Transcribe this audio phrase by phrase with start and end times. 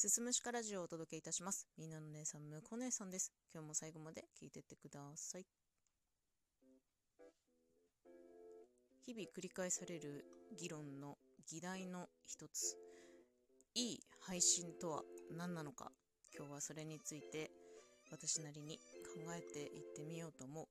[0.00, 1.66] すすむしかラジオをお届けいたします。
[1.76, 3.32] みんなの姉さん、むこ姉さんです。
[3.52, 5.46] 今日も最後まで聞いてってください。
[9.04, 10.24] 日々繰り返される
[10.56, 11.18] 議論の
[11.50, 12.76] 議題の一つ。
[13.74, 15.02] いい配信とは
[15.36, 15.90] 何なのか。
[16.32, 17.50] 今日はそれについて
[18.12, 20.66] 私なりに考えていってみようと思う。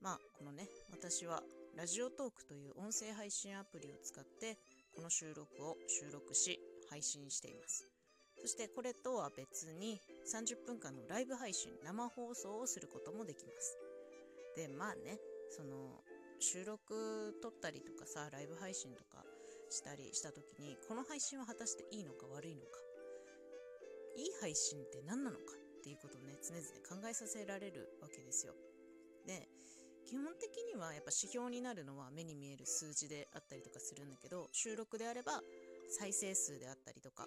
[0.00, 1.42] まあ、このね、私は
[1.76, 4.56] ラジオトークという音声配信アプリを使って
[4.96, 6.58] この収録を収録し
[6.90, 7.88] 配信しています。
[8.40, 13.78] そしてこれとは別に30分間のライブ配信生放送をすることもできます。
[14.56, 15.18] でまあね
[15.50, 16.02] その
[16.40, 19.24] 収録撮ったりとかさライブ配信とか
[19.70, 22.66] したりした時にこの配信は果たしていいのか悪いのか。
[24.16, 25.42] いい配信って何なのか
[25.78, 28.54] っていうことをね常々考えさせられるわけですよ。
[29.26, 29.48] で
[30.06, 35.40] 基本的にはやっぱ指標になるのは目に見える数字であったりとかするんだけど収録であれば
[35.90, 37.26] 再生数であったりとか。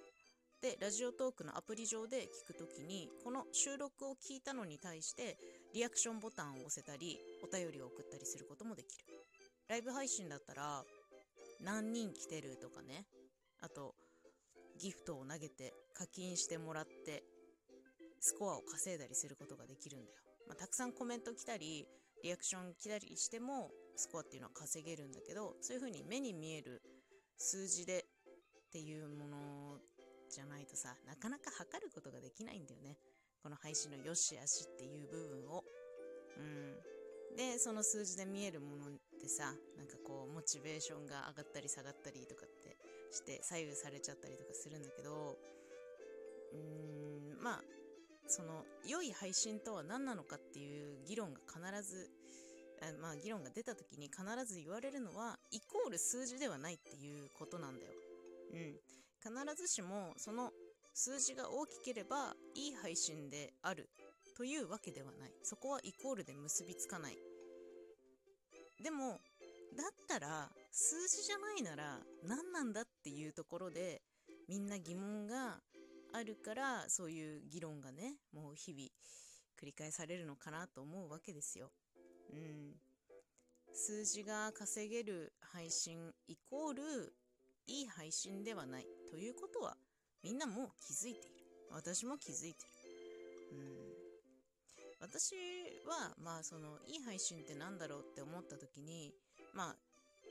[0.61, 5.37] でラジオトークのアプリ上で聞くときにこの収録を聞いたのに対して
[5.75, 9.05] リアクションボタンを押せたりお便りを送ったりすることもできる。
[9.69, 10.83] ライブ配信だったら
[11.63, 13.05] 何人来てるとかね。
[13.61, 13.95] あと
[14.79, 17.23] ギフトを投げて課金してもらって
[18.19, 21.87] スコアを稼いだりすることができるんだよ、まあ、たくさんコメント来たり
[22.23, 26.81] リアクション来たりしてもスコアっていうのは稼げるんだけどそういう風に目に見える
[27.37, 28.05] 数字で
[28.67, 29.37] っていうもの
[30.29, 32.97] じゃないとさなかなか測ることができないんだよね。
[33.41, 35.63] この配信の良し悪しっていう部分を。
[36.37, 37.37] うん。
[37.37, 38.89] でその数字で見えるものっ
[39.21, 42.75] てさなんかこうモチベーションが上がったり下がったりとかって
[43.11, 45.37] して左右されちゃったりとかするんだけど
[46.53, 47.61] うーんまあ
[48.25, 52.09] その良い配信とは何なのかっていう議論が必ず
[52.81, 57.91] あまあ議論が出た時に必ず言われるのはイコール数字ではないっていうことなんだよ。
[58.57, 60.51] うん、必ずしもその
[60.93, 63.89] 数字が大きければいい配信である
[64.35, 65.31] というわけではない。
[65.43, 67.17] そこはイコールで結びつかない。
[68.83, 69.19] でも
[69.75, 74.01] だったら数字じゃないなら何なんだっていうところで
[74.47, 75.59] みんな疑問が
[76.13, 78.87] あるからそういう議論がねもう日々
[79.59, 81.71] 繰り返されるのかなと思うわけですよ。
[82.31, 82.75] うん、
[83.73, 87.13] 数字が稼げる配信イコール
[87.67, 88.87] いい配信ではない。
[89.11, 89.75] ということは
[90.23, 91.37] みんなもう気づいている。
[91.71, 92.71] 私も気づいてる。
[93.51, 93.87] うん。
[94.99, 95.35] 私
[95.85, 99.13] はまあそのいい配信って何だろうって思った時に
[99.53, 99.75] まあ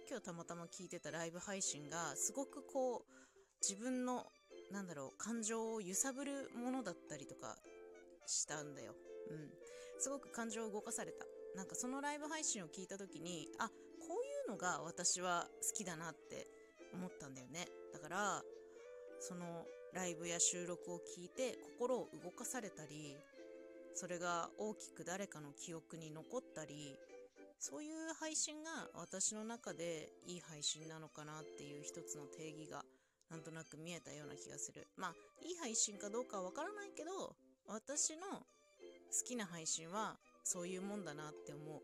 [0.09, 3.13] 今日たまたま聞いてたライブ配信がすごくこう
[3.61, 4.27] 自分の
[4.73, 7.57] なんだろう感情を揺さぶるものだったりとか
[8.27, 8.95] したんだよ。
[9.31, 9.51] うん。
[9.99, 11.25] すごく感情を動かされた。
[11.55, 13.73] なんかそのライブ配信を聞いた時にあこ
[14.11, 16.47] ういうのが私は好きだなって
[16.97, 17.69] 思ったんだよね。
[17.93, 18.43] だから
[19.21, 23.17] そのライブや収録を聞いて心を動かされたり
[23.95, 26.99] それが大きく誰かの記憶に残ったり
[27.59, 32.85] そういう配信が私の中でいい配信なのかなっていう一つの定義が
[33.31, 34.87] なんとなく見えたような気がする。
[34.97, 37.35] まあいい配信かどうかはわからないけど
[37.67, 38.45] 私の好
[39.27, 41.83] きな配信はそういうもんだなって思う。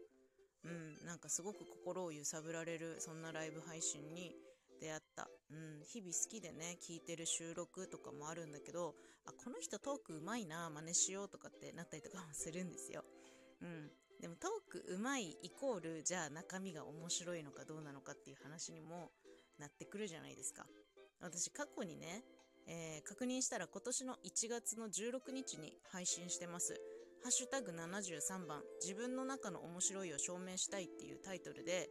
[0.64, 4.32] うんなんかすごく心を揺さぶられるそんなライブ配信に、
[5.52, 8.94] うん、日々好きでね聞いてる収録とかもあるんだけど
[9.26, 13.04] あこの人トークうまいな真似しようとかってなったりとかもするんですよ、
[13.60, 19.10] うん、でもトークうまいイコールじゃあ中身が面白いのかどうなのかっていう話にも
[19.58, 20.66] なってくるじゃないですか。
[21.20, 22.22] 私過去にね、
[22.66, 26.80] えー、確認したら今年の1月の16日に配信してます。
[27.22, 31.88] ハッシュタグ73番自分の中の面白いを証明したいっていうタイトルで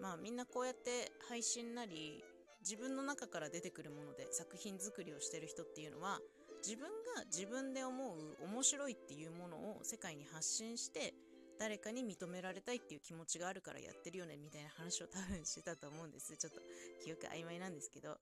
[0.00, 2.24] まあみんなこうやって配信なり
[2.64, 6.18] 自分の中から出てくるもので作品作りをしてる人っていうのは
[6.64, 11.12] 自分が自分で思う面白いっていうものを世界に発信して
[11.60, 16.36] 誰かに認められたいっていう気持ちがあるからやってるよねみたいな話を多分してたと思うんです。
[16.36, 16.60] ちょっと
[17.04, 18.16] 記憶曖昧なんですけど。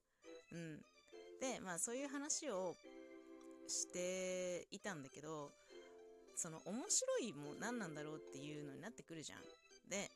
[0.52, 0.82] うん。
[1.40, 2.76] でまあそういう話を
[3.66, 5.50] していたんだけど
[6.36, 9.38] その面白いも何なんだろうっていうのになってくるじゃん。
[9.88, 10.10] で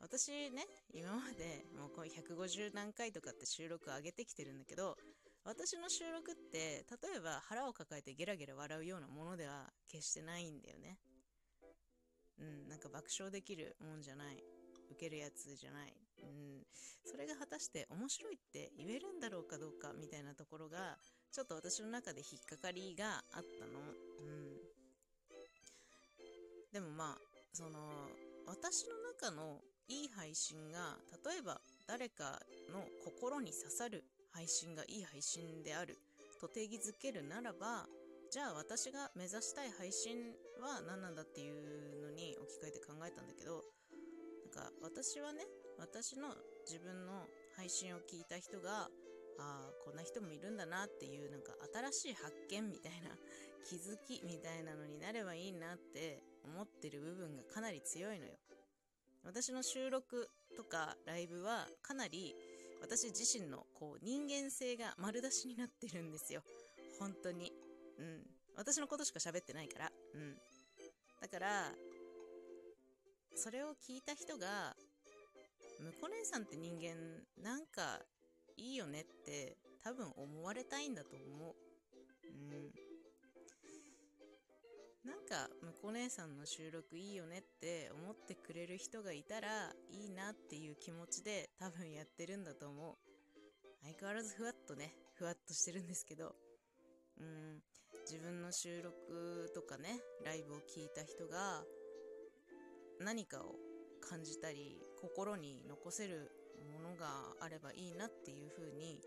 [0.00, 4.96] 私ね今までもうこう150何回とかって収録上げてきてるんだけど
[5.44, 10.98] 私の収録って例えば腹を抱えてゲラゲラ笑うようなものでは決してないんだよね。
[12.38, 14.44] うんなんか爆笑できるもんじゃない。
[14.90, 15.94] 受けるやつじゃない。
[16.22, 16.66] うん
[17.04, 20.98] それが果たして面白いって言えるんだろうかどうかみたいなところが
[21.32, 23.80] ちょっと私の中で引っかかりがあったの。
[23.80, 24.58] うん。
[26.72, 27.18] でもまあ
[27.54, 27.78] その
[28.46, 32.40] 私の中のいい配信が例えば誰か
[32.72, 35.98] の心に刺さる配信がいい配信である
[36.40, 37.86] と定義づけるならば
[38.30, 43.64] じゃあ私が目指したい配信は何なんだっていうのに置き換えて考えたんだけど
[44.44, 45.40] なんか私はね
[45.78, 46.36] 私の
[46.66, 47.24] 自分の
[47.56, 48.90] 配信を聞いた人が
[49.40, 51.52] ああこんな人もいるんだなっていうなんか
[51.92, 53.16] 新しい発見みたいな
[53.64, 58.32] 気づきみたいなのになればいいなって思ってる部分がかなり強いのよ。
[59.24, 62.34] 私の収録とかライブはかなり
[62.80, 66.42] 私自身のこう人間性が丸出しになってるんですよ。
[66.98, 67.52] 本当に。
[67.98, 68.22] うん。
[68.56, 69.92] 私のことしか喋ってないから。
[70.14, 70.34] うん。
[71.20, 71.72] だから
[73.34, 74.74] それを聞いた人が
[75.80, 76.96] むこう姉さんって人間
[77.42, 78.00] なんか
[78.56, 81.54] いいよねって多分思われたいんだと思う。
[82.26, 82.87] うん。
[85.08, 89.48] なんかむこ姉さんの収録いいよねって思ってくれる人がいたら
[89.90, 92.96] いいなっていう気持ちで多分やってるんだと思う。
[93.82, 96.34] 相変わらずふわっとねふわっとしてるんですけど。
[97.18, 97.62] うん。
[98.04, 101.62] 自分の収録とかねライブを聞いた人が
[103.00, 103.54] 何かを
[104.00, 106.30] 感じたり心に残せる
[106.72, 107.06] ものが
[107.40, 109.00] あればいいなっていうふうに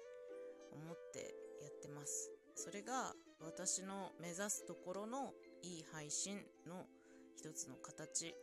[0.74, 2.32] 思ってやってます。
[2.56, 6.38] それが私の目指すところのいい配信
[6.68, 6.86] の
[7.36, 8.34] 一つの形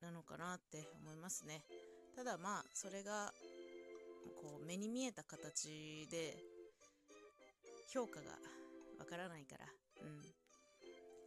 [0.00, 1.62] なのかなって思いますね。
[2.14, 3.32] ただまあそれが
[4.40, 6.36] こう目に見えた形で
[7.92, 8.32] 評価が
[8.98, 9.66] わからないから
[10.02, 10.22] うん。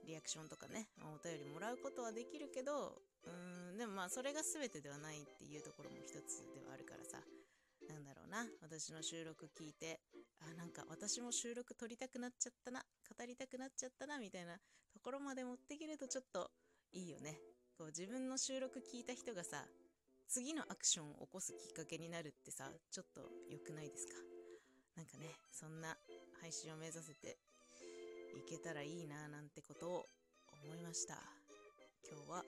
[0.07, 7.17] リアクションとかねお便りもらうことはできるけどうんでもまあそれが全てではないっていうところも一つではあるからさ。
[7.89, 9.99] なんだろうな私の収録聞いて
[10.41, 14.57] あなんか私も収録撮りたくなっちゃったな語りたくなっちゃったなみたいな
[15.05, 16.49] ころまで持ってけるとちょっと
[16.91, 17.37] いいよね。
[17.77, 19.61] こう自分の収録聞いた人がさ
[20.27, 23.21] 次のアクションを起こすきっかけになるってさちょっと
[23.51, 24.17] 良くないですか？
[24.97, 25.93] なんかねそんな
[26.41, 27.37] 配信を目指せて
[28.33, 30.05] いけたらいいななんてことを
[30.65, 31.21] 思いました。
[32.09, 32.43] 今日は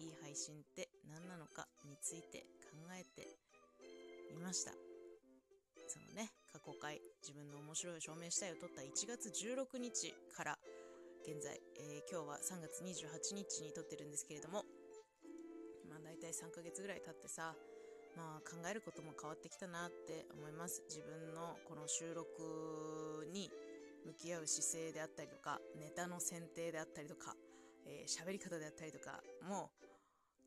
[0.00, 3.36] いい配信って何なのかについて考えて
[4.32, 4.72] みました。
[5.92, 10.58] そのね過去回自分の面白い証明したいを撮った1月16日から
[11.22, 14.64] 現在、えー、今日は3月28日に撮ってるんですけれども
[15.88, 17.54] まあ大体3ヶ月ぐらい経ってさ
[18.16, 20.82] まあ考えることも変わってきたなって思います。
[20.88, 23.50] 自分のこの収録に
[24.04, 27.34] 向き合う姿勢であったりとかネタの選定であったりとか
[27.86, 29.86] えー、喋り方であったりとかもう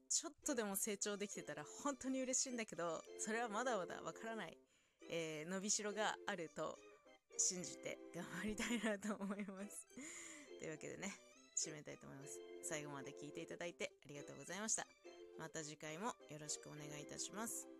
[0.09, 4.57] ちょっとでも成長できてたら本当に嬉しいんだけどそれはまだまだわからない、
[5.09, 6.77] えー、伸びしろがあると
[7.37, 9.87] 信じて頑張りたいなと思います。
[10.59, 11.13] というわけでね
[11.55, 12.39] 締めたいと思います。
[12.63, 14.85] 最後まで聞いていただいてありがとうございました。
[15.39, 17.74] また次回もよろしくお願いいたします。